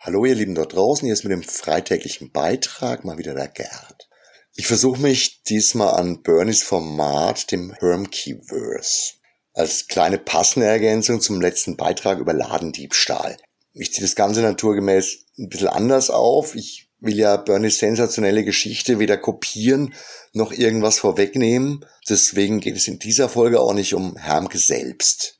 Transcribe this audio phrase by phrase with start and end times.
[0.00, 4.08] Hallo ihr Lieben dort draußen, hier ist mit dem freitäglichen Beitrag mal wieder der Gerd.
[4.54, 9.14] Ich versuche mich diesmal an Bernies Format, dem Hermkeyverse,
[9.54, 13.38] als kleine passende Ergänzung zum letzten Beitrag über Ladendiebstahl.
[13.72, 16.54] Ich ziehe das Ganze naturgemäß ein bisschen anders auf.
[16.54, 19.94] Ich will ja Bernies sensationelle Geschichte weder kopieren
[20.32, 21.84] noch irgendwas vorwegnehmen.
[22.08, 25.38] Deswegen geht es in dieser Folge auch nicht um Hermke selbst.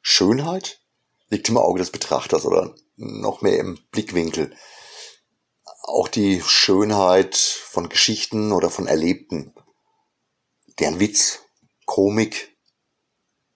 [0.00, 0.80] Schönheit
[1.30, 2.74] liegt im Auge des Betrachters oder
[3.20, 4.54] noch mehr im Blickwinkel
[5.82, 9.54] auch die Schönheit von Geschichten oder von Erlebten,
[10.78, 11.40] deren Witz,
[11.86, 12.56] Komik,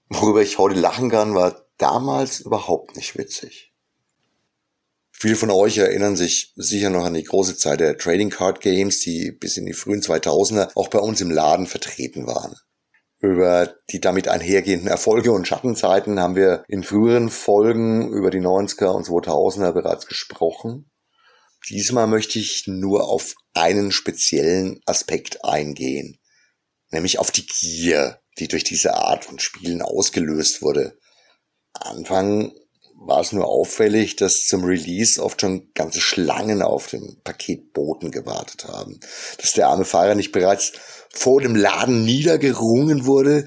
[0.09, 3.73] worüber ich heute lachen kann, war damals überhaupt nicht witzig.
[5.13, 9.01] Viele von euch erinnern sich sicher noch an die große Zeit der Trading Card Games,
[9.01, 12.55] die bis in die frühen 2000er auch bei uns im Laden vertreten waren.
[13.27, 18.87] Über die damit einhergehenden Erfolge und Schattenzeiten haben wir in früheren Folgen über die 90er
[18.87, 20.93] und 2000er bereits gesprochen.
[21.69, 26.21] Diesmal möchte ich nur auf einen speziellen Aspekt eingehen,
[26.93, 30.97] nämlich auf die Gier, die durch diese Art von Spielen ausgelöst wurde.
[31.73, 32.53] Anfang
[32.99, 38.67] war es nur auffällig, dass zum Release oft schon ganze Schlangen auf dem Paketboten gewartet
[38.67, 39.01] haben,
[39.39, 40.73] dass der arme Fahrer nicht bereits
[41.11, 43.47] vor dem Laden niedergerungen wurde,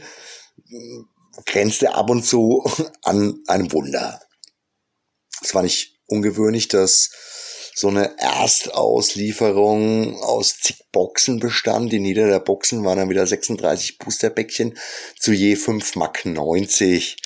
[1.45, 2.69] grenzte ab und zu
[3.03, 4.21] an einem Wunder.
[5.41, 7.09] Es war nicht ungewöhnlich, dass
[7.75, 11.93] so eine Erstauslieferung aus zig Boxen bestand.
[11.93, 14.77] In jeder der Boxen waren dann wieder 36 Boosterbäckchen
[15.17, 17.18] zu je 5 Mark 90.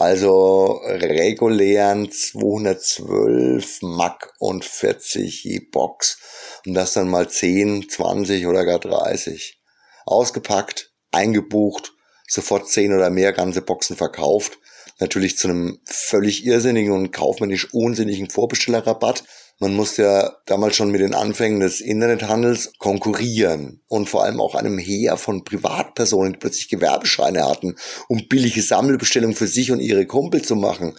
[0.00, 6.18] Also regulären 212 Mark und 40 je Box.
[6.64, 9.60] Und das dann mal 10, 20 oder gar 30.
[10.06, 11.92] Ausgepackt, eingebucht,
[12.26, 14.58] sofort 10 oder mehr ganze Boxen verkauft.
[15.00, 19.24] Natürlich zu einem völlig irrsinnigen und kaufmännisch unsinnigen Vorbestellerrabatt
[19.60, 24.54] man musste ja damals schon mit den Anfängen des Internethandels konkurrieren und vor allem auch
[24.54, 27.76] einem Heer von Privatpersonen, die plötzlich Gewerbescheine hatten,
[28.08, 30.98] um billige Sammelbestellungen für sich und ihre Kumpel zu machen.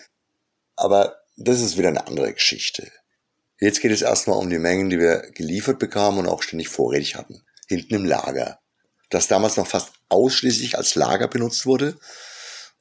[0.76, 2.92] Aber das ist wieder eine andere Geschichte.
[3.60, 7.16] Jetzt geht es erstmal um die Mengen, die wir geliefert bekamen und auch ständig vorrätig
[7.16, 7.42] hatten.
[7.68, 8.60] Hinten im Lager.
[9.10, 11.98] Das damals noch fast ausschließlich als Lager benutzt wurde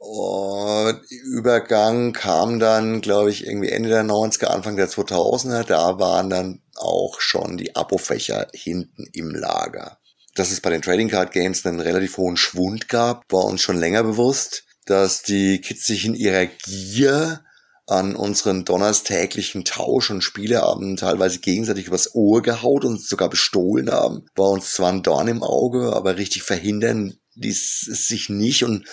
[0.03, 5.63] und Übergang kam dann, glaube ich, irgendwie Ende der 90er, Anfang der 2000er.
[5.63, 9.99] Da waren dann auch schon die Abofächer hinten im Lager.
[10.35, 13.77] Dass es bei den Trading Card Games einen relativ hohen Schwund gab, war uns schon
[13.77, 14.65] länger bewusst.
[14.87, 17.45] Dass die Kids sich in ihrer Gier
[17.87, 24.25] an unseren donnerstäglichen Tausch- und Spieleabenden teilweise gegenseitig übers Ohr gehaut und sogar bestohlen haben,
[24.35, 28.87] war uns zwar ein Dorn im Auge, aber richtig verhindern ließ es sich nicht und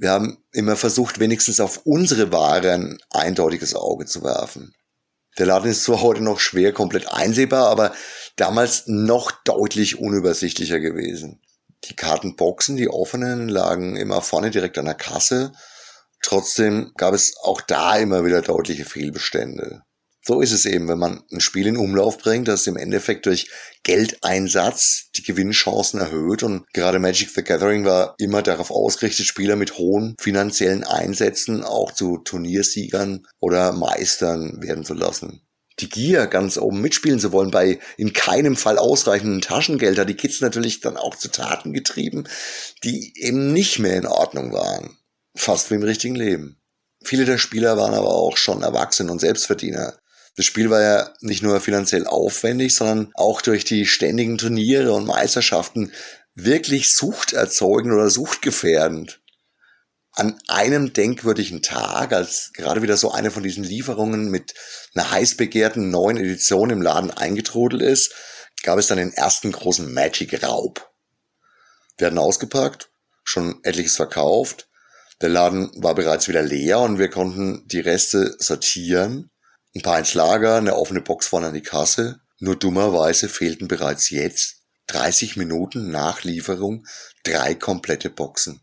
[0.00, 4.74] wir haben immer versucht, wenigstens auf unsere Ware ein eindeutiges Auge zu werfen.
[5.38, 7.92] Der Laden ist zwar heute noch schwer komplett einsehbar, aber
[8.36, 11.42] damals noch deutlich unübersichtlicher gewesen.
[11.84, 15.52] Die Kartenboxen, die offenen, lagen immer vorne direkt an der Kasse.
[16.22, 19.82] Trotzdem gab es auch da immer wieder deutliche Fehlbestände.
[20.30, 23.50] So ist es eben, wenn man ein Spiel in Umlauf bringt, das im Endeffekt durch
[23.82, 26.44] Geldeinsatz die Gewinnchancen erhöht.
[26.44, 31.90] Und gerade Magic the Gathering war immer darauf ausgerichtet, Spieler mit hohen finanziellen Einsätzen auch
[31.90, 35.42] zu Turniersiegern oder Meistern werden zu lassen.
[35.80, 40.14] Die Gier, ganz oben mitspielen zu wollen, bei in keinem Fall ausreichenden Taschengeld, hat die
[40.14, 42.28] Kids natürlich dann auch zu Taten getrieben,
[42.84, 44.96] die eben nicht mehr in Ordnung waren.
[45.34, 46.56] Fast wie im richtigen Leben.
[47.02, 49.99] Viele der Spieler waren aber auch schon erwachsen und Selbstverdiener.
[50.36, 55.06] Das Spiel war ja nicht nur finanziell aufwendig, sondern auch durch die ständigen Turniere und
[55.06, 55.92] Meisterschaften
[56.34, 59.20] wirklich suchterzeugend oder suchtgefährdend.
[60.12, 64.54] An einem denkwürdigen Tag, als gerade wieder so eine von diesen Lieferungen mit
[64.94, 68.12] einer heiß begehrten neuen Edition im Laden eingetrudelt ist,
[68.62, 70.90] gab es dann den ersten großen Magic-Raub.
[71.96, 72.90] Wir hatten ausgepackt,
[73.24, 74.68] schon etliches verkauft,
[75.20, 79.30] der Laden war bereits wieder leer und wir konnten die Reste sortieren
[79.74, 82.20] ein paar ins Lager, eine offene Box vorne an die Kasse.
[82.38, 86.86] Nur dummerweise fehlten bereits jetzt, 30 Minuten nach Lieferung,
[87.22, 88.62] drei komplette Boxen.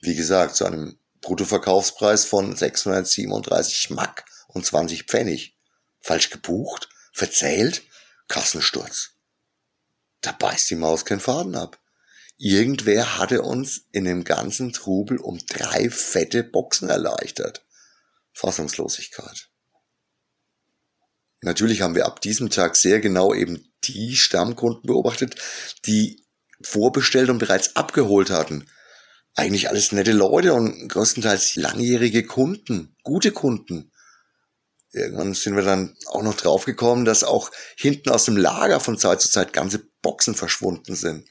[0.00, 5.56] Wie gesagt, zu einem Bruttoverkaufspreis von 637 Mack und 20 Pfennig.
[6.00, 6.88] Falsch gebucht?
[7.12, 7.82] Verzählt?
[8.28, 9.10] Kassensturz.
[10.20, 11.78] Da beißt die Maus keinen Faden ab.
[12.38, 17.66] Irgendwer hatte uns in dem ganzen Trubel um drei fette Boxen erleichtert.
[18.32, 19.49] Fassungslosigkeit.
[21.42, 25.36] Natürlich haben wir ab diesem Tag sehr genau eben die Stammkunden beobachtet,
[25.86, 26.22] die
[26.62, 28.66] vorbestellt und bereits abgeholt hatten.
[29.34, 33.90] Eigentlich alles nette Leute und größtenteils langjährige Kunden, gute Kunden.
[34.92, 39.20] Irgendwann sind wir dann auch noch draufgekommen, dass auch hinten aus dem Lager von Zeit
[39.20, 41.28] zu Zeit ganze Boxen verschwunden sind.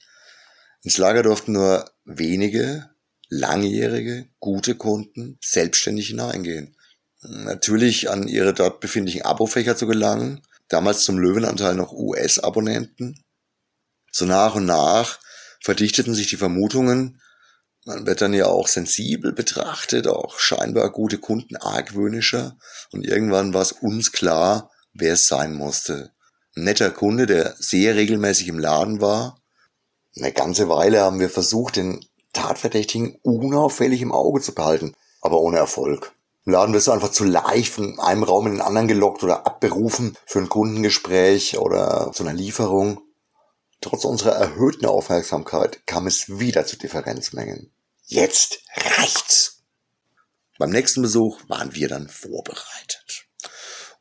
[0.82, 2.90] Ins Lager durften nur wenige
[3.28, 6.76] langjährige, gute Kunden selbstständig hineingehen.
[7.22, 13.24] Natürlich an ihre dort befindlichen Abofächer zu gelangen, damals zum Löwenanteil noch US-Abonnenten.
[14.12, 15.20] So nach und nach
[15.62, 17.22] verdichteten sich die Vermutungen,
[17.86, 22.58] man wird dann ja auch sensibel betrachtet, auch scheinbar gute Kunden argwöhnischer
[22.92, 26.12] und irgendwann war es uns klar, wer es sein musste.
[26.56, 29.42] Ein netter Kunde, der sehr regelmäßig im Laden war.
[30.16, 35.58] Eine ganze Weile haben wir versucht, den Tatverdächtigen unauffällig im Auge zu behalten, aber ohne
[35.58, 36.12] Erfolg.
[36.46, 40.18] Laden wirst du einfach zu leicht von einem Raum in den anderen gelockt oder abberufen
[40.26, 43.02] für ein Kundengespräch oder zu einer Lieferung.
[43.82, 47.72] Trotz unserer erhöhten Aufmerksamkeit kam es wieder zu Differenzmengen.
[48.06, 49.64] Jetzt reicht's.
[50.58, 53.28] Beim nächsten Besuch waren wir dann vorbereitet,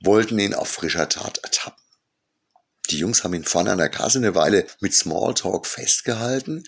[0.00, 1.84] wollten ihn auf frischer Tat ertappen.
[2.90, 6.64] Die Jungs haben ihn vorne an der Kasse eine Weile mit Smalltalk festgehalten.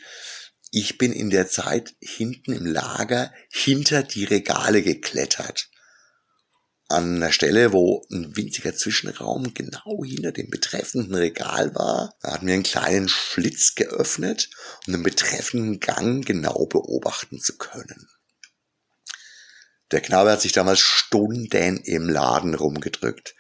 [0.71, 5.71] Ich bin in der Zeit hinten im Lager hinter die Regale geklettert
[6.91, 12.55] an der Stelle, wo ein winziger Zwischenraum genau hinter dem betreffenden Regal war, hatten wir
[12.55, 14.51] einen kleinen Schlitz geöffnet,
[14.87, 18.09] um den betreffenden Gang genau beobachten zu können.
[19.93, 23.37] Der Knabe hat sich damals Stunden im Laden rumgedrückt.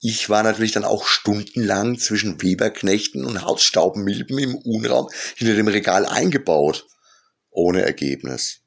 [0.00, 6.06] Ich war natürlich dann auch stundenlang zwischen Weberknechten und Hausstaubmilben im Unraum hinter dem Regal
[6.06, 6.86] eingebaut.
[7.50, 8.60] Ohne Ergebnis.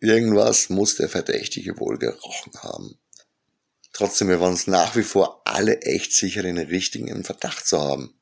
[0.00, 2.98] Irgendwas muss der Verdächtige wohl gerochen haben.
[3.92, 7.78] Trotzdem, wir waren uns nach wie vor alle echt sicher, den richtigen im Verdacht zu
[7.78, 8.18] haben.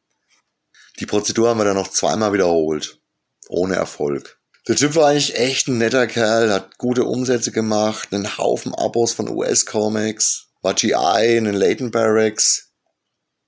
[0.99, 3.01] Die Prozedur haben wir dann noch zweimal wiederholt.
[3.49, 4.41] Ohne Erfolg.
[4.69, 9.13] Der Typ war eigentlich echt ein netter Kerl, hat gute Umsätze gemacht, einen Haufen Abos
[9.13, 12.73] von US-Comics, war GI in den Leighton Barracks.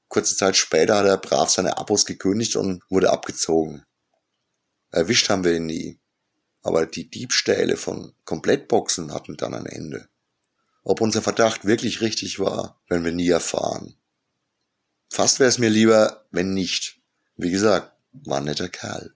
[0.09, 3.85] Kurze Zeit später hat er brav seine Abos gekündigt und wurde abgezogen.
[4.91, 6.01] Erwischt haben wir ihn nie.
[6.63, 10.09] Aber die Diebstähle von Komplettboxen hatten dann ein Ende.
[10.85, 13.97] Ob unser Verdacht wirklich richtig war, werden wir nie erfahren.
[15.11, 17.01] Fast wäre es mir lieber, wenn nicht.
[17.37, 19.15] Wie gesagt, war ein netter Kerl.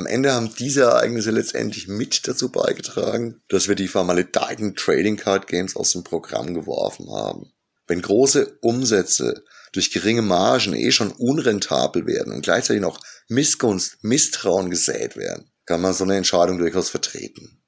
[0.00, 5.46] Am Ende haben diese Ereignisse letztendlich mit dazu beigetragen, dass wir die vermaledeiten Trading Card
[5.46, 7.52] Games aus dem Programm geworfen haben.
[7.86, 12.98] Wenn große Umsätze durch geringe Margen eh schon unrentabel werden und gleichzeitig noch
[13.28, 17.62] Missgunst, Misstrauen gesät werden, kann man so eine Entscheidung durchaus vertreten.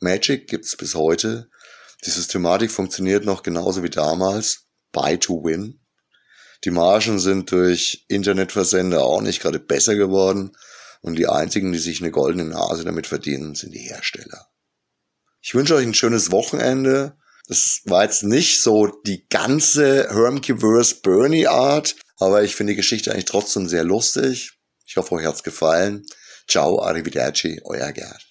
[0.00, 1.48] Magic gibt's bis heute
[2.04, 4.66] die Systematik funktioniert noch genauso wie damals.
[4.92, 5.80] Buy to win.
[6.64, 10.56] Die Margen sind durch Internetversender auch nicht gerade besser geworden.
[11.00, 14.48] Und die einzigen, die sich eine goldene Nase damit verdienen, sind die Hersteller.
[15.40, 17.16] Ich wünsche euch ein schönes Wochenende.
[17.46, 23.12] Das war jetzt nicht so die ganze Hermkiverse Bernie Art, aber ich finde die Geschichte
[23.12, 24.58] eigentlich trotzdem sehr lustig.
[24.86, 26.04] Ich hoffe, euch hat's gefallen.
[26.48, 28.25] Ciao, arrivederci, euer Gerd.